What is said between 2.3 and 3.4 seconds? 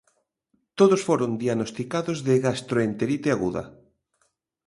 gastroenterite